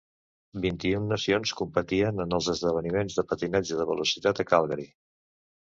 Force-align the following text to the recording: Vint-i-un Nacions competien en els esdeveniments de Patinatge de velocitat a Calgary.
Vint-i-un 0.61 1.05
Nacions 1.11 1.53
competien 1.61 2.25
en 2.27 2.33
els 2.39 2.49
esdeveniments 2.55 3.19
de 3.21 3.27
Patinatge 3.35 3.79
de 3.83 3.91
velocitat 3.95 4.45
a 4.45 4.49
Calgary. 4.55 4.91